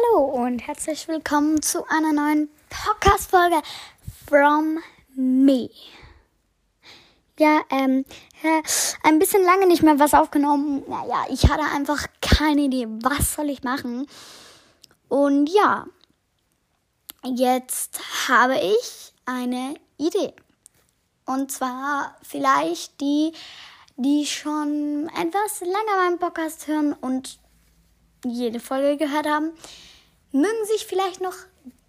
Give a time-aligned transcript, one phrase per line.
[0.00, 3.60] Hallo und herzlich willkommen zu einer neuen Podcast-Folge
[4.26, 4.78] from
[5.14, 5.68] me.
[7.38, 8.04] Ja, ähm,
[8.42, 8.60] ja,
[9.02, 10.84] ein bisschen lange nicht mehr was aufgenommen.
[10.86, 14.06] Naja, ich hatte einfach keine Idee, was soll ich machen.
[15.08, 15.86] Und ja,
[17.24, 20.34] jetzt habe ich eine Idee.
[21.26, 23.32] Und zwar vielleicht die,
[23.96, 27.38] die schon etwas länger meinen Podcast hören und
[28.24, 29.52] jede Folge gehört haben,
[30.32, 31.34] mögen sich vielleicht noch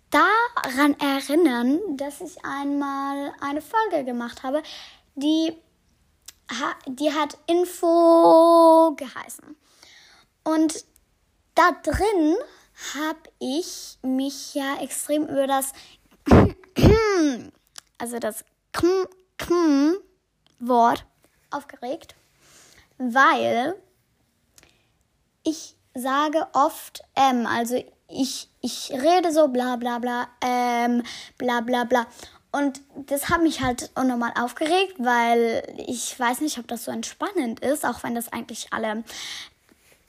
[0.10, 4.62] daran erinnern, dass ich einmal eine Folge gemacht habe,
[5.16, 5.56] die,
[6.88, 9.56] die hat Info geheißen.
[10.44, 10.86] Und
[11.56, 12.36] da drin
[12.96, 15.72] habe ich mich ja extrem über das
[17.98, 18.44] also das
[20.60, 21.06] Wort
[21.50, 22.16] aufgeregt,
[22.98, 23.76] weil
[25.44, 27.84] ich sage oft M, also
[28.14, 31.04] ich, ich rede so bla bla bla, ähm,
[31.38, 32.08] bla bla bla.
[32.52, 37.62] Und das hat mich halt unnormal aufgeregt, weil ich weiß nicht, ob das so entspannend
[37.62, 39.04] ist, auch wenn das eigentlich alle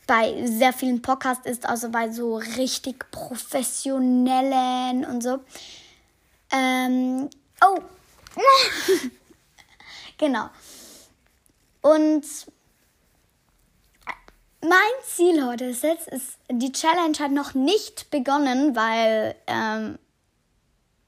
[0.09, 5.39] bei sehr vielen Podcasts ist, also bei so richtig professionellen und so.
[6.51, 7.31] Ähm,
[7.65, 7.79] oh,
[10.19, 10.51] genau.
[11.81, 12.25] Und
[14.63, 19.99] mein Ziel heute ist jetzt, ist, die Challenge hat noch nicht begonnen, weil, ähm,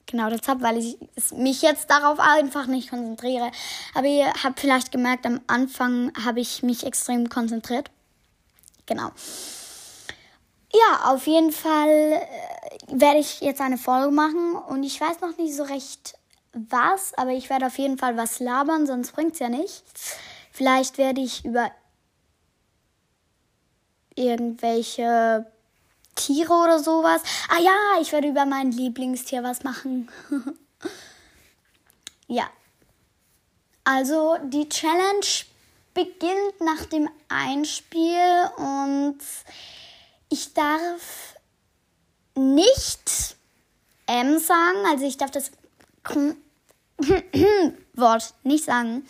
[0.07, 0.97] genau deshalb, weil ich
[1.33, 3.51] mich jetzt darauf einfach nicht konzentriere.
[3.95, 7.91] Aber ihr habt vielleicht gemerkt, am Anfang habe ich mich extrem konzentriert.
[8.87, 9.11] Genau.
[10.73, 12.21] Ja, auf jeden Fall äh,
[12.89, 16.19] werde ich jetzt eine Folge machen und ich weiß noch nicht so recht
[16.53, 20.17] was, aber ich werde auf jeden Fall was labern, sonst bringt es ja nichts.
[20.51, 21.71] Vielleicht werde ich über
[24.15, 25.47] irgendwelche
[26.15, 27.23] Tiere oder sowas.
[27.49, 30.09] Ah ja, ich werde über mein Lieblingstier was machen.
[32.29, 32.49] ja.
[33.85, 35.27] Also die Challenge
[35.93, 39.19] beginnt nach dem Einspiel und
[40.31, 41.35] ich darf
[42.35, 43.37] nicht
[44.07, 45.51] M sagen, also ich darf das
[47.95, 49.07] Wort nicht sagen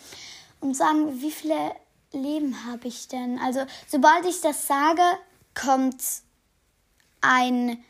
[0.59, 1.71] und sagen, wie viele
[2.15, 3.39] Leben habe ich denn?
[3.39, 5.01] Also, sobald ich das sage,
[5.53, 6.01] kommt
[7.21, 7.83] ein.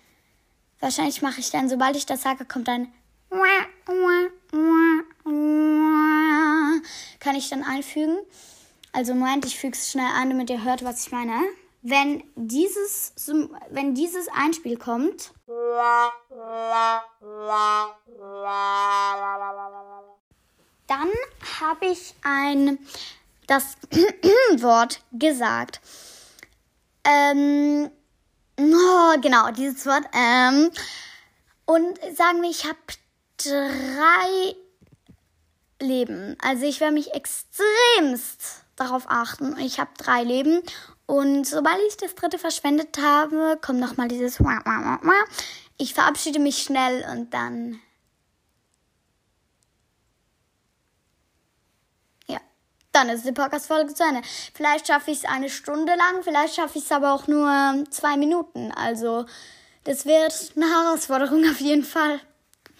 [0.79, 2.93] Wahrscheinlich mache ich dann, sobald ich das sage, kommt ein.
[7.19, 8.17] Kann ich dann einfügen.
[8.93, 11.39] Also, Moment, ich füge es schnell ein, damit ihr hört, was ich meine.
[11.81, 13.13] Wenn dieses,
[13.69, 15.31] wenn dieses Einspiel kommt.
[20.87, 21.09] Dann
[21.59, 22.79] habe ich ein
[23.47, 23.75] das
[24.57, 25.81] Wort gesagt.
[27.03, 27.89] Ähm,
[28.59, 30.03] oh, genau, dieses Wort.
[30.13, 30.71] Ähm,
[31.65, 32.77] und sagen wir, ich habe
[33.37, 34.55] drei
[35.79, 36.37] Leben.
[36.41, 39.57] Also ich werde mich extremst darauf achten.
[39.59, 40.61] Ich habe drei Leben.
[41.05, 44.39] Und sobald ich das dritte verschwendet habe, kommt nochmal dieses
[45.77, 47.79] Ich verabschiede mich schnell und dann
[52.95, 54.21] dann ist die Podcast-Folge zu Ende.
[54.53, 58.15] Vielleicht schaffe ich es eine Stunde lang, vielleicht schaffe ich es aber auch nur zwei
[58.15, 58.71] Minuten.
[58.71, 59.25] Also,
[59.83, 62.21] das wird eine Herausforderung auf jeden Fall.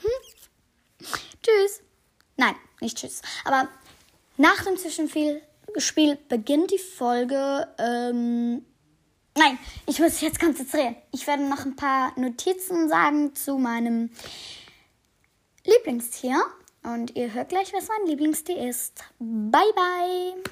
[0.01, 1.07] Hm?
[1.43, 1.81] Tschüss.
[2.37, 3.21] Nein, nicht tschüss.
[3.43, 3.67] Aber
[4.37, 5.41] nach dem Zwischenspiel
[6.29, 7.67] beginnt die Folge.
[7.77, 8.65] Ähm,
[9.37, 10.95] nein, ich muss jetzt konzentrieren.
[11.11, 14.11] Ich werde noch ein paar Notizen sagen zu meinem
[15.65, 16.41] Lieblingstier.
[16.85, 19.03] Und ihr hört gleich, was mein Lieblingstee ist.
[19.17, 20.43] Bye, bye!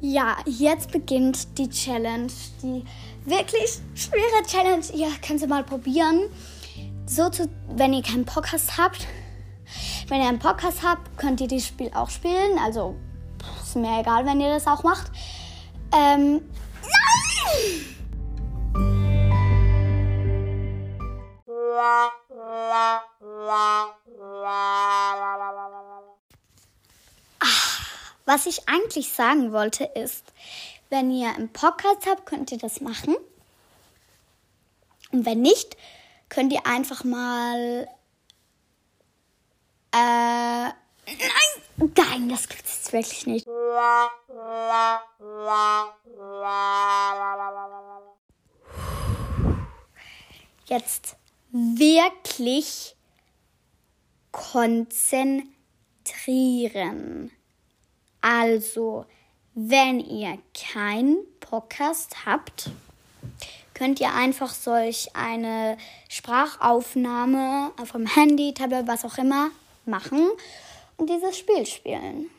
[0.00, 2.30] Ja, jetzt beginnt die Challenge.
[2.62, 2.84] Die
[3.24, 4.84] wirklich schwere Challenge.
[4.94, 6.28] Ihr könnt sie mal probieren.
[7.06, 9.06] So zu, wenn ihr keinen Podcast habt.
[10.08, 12.58] Wenn ihr einen Podcast habt, könnt ihr das Spiel auch spielen.
[12.62, 12.96] Also
[13.62, 15.10] ist mir egal, wenn ihr das auch macht.
[15.92, 16.42] Ähm,
[16.82, 17.97] nein!
[28.24, 30.34] Was ich eigentlich sagen wollte ist,
[30.90, 33.16] wenn ihr einen Podcast habt, könnt ihr das machen.
[35.12, 35.76] Und wenn nicht,
[36.28, 37.88] könnt ihr einfach mal.
[39.92, 40.68] Äh.
[41.06, 41.94] Nein!
[41.96, 43.46] Nein, das gibt es wirklich nicht.
[50.66, 51.16] Jetzt
[51.50, 52.97] wirklich
[54.38, 57.32] konzentrieren.
[58.20, 59.04] Also
[59.54, 62.70] wenn ihr keinen Podcast habt,
[63.74, 65.76] könnt ihr einfach solch eine
[66.08, 69.50] Sprachaufnahme vom Handy, Tablet, was auch immer
[69.86, 70.28] machen
[70.96, 72.30] und dieses Spiel spielen.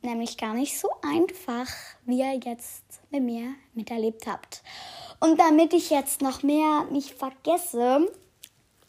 [0.00, 1.68] Nämlich gar nicht so einfach,
[2.06, 4.62] wie ihr jetzt mit mir miterlebt habt.
[5.20, 8.10] Und damit ich jetzt noch mehr nicht vergesse,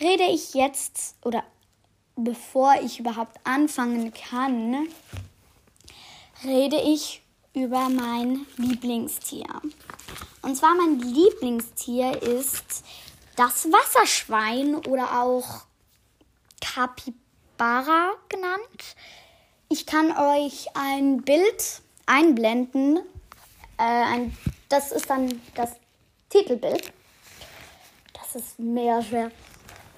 [0.02, 1.44] rede ich jetzt oder
[2.16, 4.88] bevor ich überhaupt anfangen kann,
[6.44, 7.22] rede ich
[7.54, 9.48] über mein Lieblingstier.
[10.42, 12.84] Und zwar mein Lieblingstier ist
[13.36, 15.66] das Wasserschwein oder auch
[16.62, 18.96] Capybara genannt.
[19.70, 23.00] Ich kann euch ein Bild einblenden.
[23.78, 24.38] Äh, ein,
[24.70, 25.72] das ist dann das
[26.30, 26.94] Titelbild.
[28.14, 29.32] Das ist mega schwer.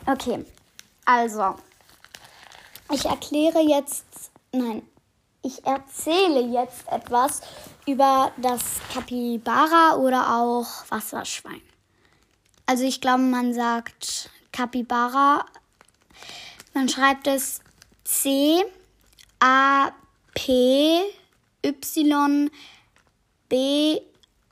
[0.06, 0.46] Okay,
[1.06, 1.56] also,
[2.92, 4.06] ich erkläre jetzt,
[4.52, 4.82] nein,
[5.44, 7.42] ich erzähle jetzt etwas
[7.86, 8.64] über das
[8.94, 11.62] Kapibara oder auch Wasserschwein.
[12.66, 15.46] Also ich glaube, man sagt Kapibara.
[16.74, 17.62] Man schreibt es
[18.04, 18.64] C
[19.40, 19.92] A
[20.34, 21.02] P
[21.66, 22.50] Y
[23.48, 24.02] B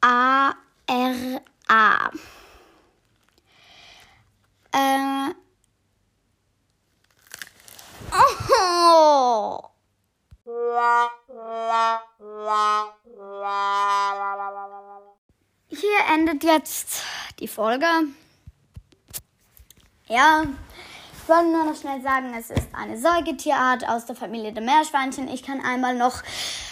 [0.02, 0.54] A
[0.88, 2.10] R A.
[4.72, 5.34] Äh,
[15.68, 17.04] Hier endet jetzt
[17.40, 17.86] die Folge.
[20.08, 20.44] Ja,
[21.26, 25.28] ich wollte nur noch schnell sagen, es ist eine Säugetierart aus der Familie der Meerschweinchen.
[25.28, 26.22] Ich kann einmal noch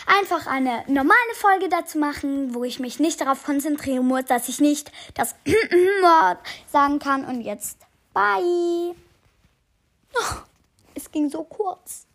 [0.06, 4.62] einfach eine normale Folge dazu machen, wo ich mich nicht darauf konzentrieren muss, dass ich
[4.62, 6.38] nicht das Wort
[6.71, 7.25] sagen kann.
[7.25, 7.80] Und jetzt,
[8.13, 8.95] bye.
[10.13, 10.36] Oh,
[10.94, 12.06] es ging so kurz.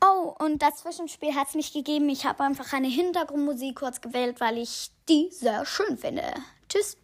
[0.00, 2.08] Oh, und das Zwischenspiel hat es nicht gegeben.
[2.08, 6.22] Ich habe einfach eine Hintergrundmusik kurz gewählt, weil ich die sehr schön finde.
[6.68, 6.96] Tschüss.